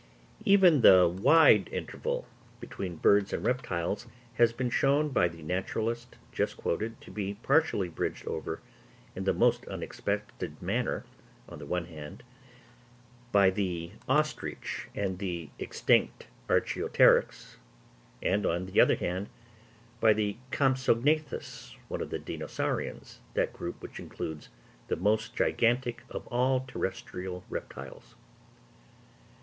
Even 0.45 0.81
the 0.81 1.07
wide 1.07 1.69
interval 1.71 2.25
between 2.59 2.95
birds 2.95 3.31
and 3.31 3.45
reptiles 3.45 4.07
has 4.33 4.51
been 4.51 4.71
shown 4.71 5.09
by 5.09 5.27
the 5.27 5.43
naturalist 5.43 6.15
just 6.31 6.57
quoted 6.57 6.99
to 7.01 7.11
be 7.11 7.35
partially 7.43 7.87
bridged 7.87 8.25
over 8.25 8.61
in 9.15 9.25
the 9.25 9.31
most 9.31 9.63
unexpected 9.67 10.59
manner, 10.59 11.05
on 11.47 11.59
the 11.59 11.67
one 11.67 11.85
hand, 11.85 12.23
by 13.31 13.51
the 13.51 13.91
ostrich 14.09 14.87
and 14.95 15.21
extinct 15.59 16.25
Archeopteryx, 16.49 17.57
and 18.23 18.43
on 18.43 18.65
the 18.65 18.81
other 18.81 18.95
hand 18.95 19.29
by 19.99 20.13
the 20.13 20.37
Compsognathus, 20.49 21.75
one 21.89 22.01
of 22.01 22.09
the 22.09 22.17
Dinosaurians—that 22.17 23.53
group 23.53 23.79
which 23.83 23.99
includes 23.99 24.49
the 24.87 24.95
most 24.95 25.35
gigantic 25.35 26.01
of 26.09 26.25
all 26.29 26.61
terrestrial 26.61 27.43
reptiles. 27.51 28.15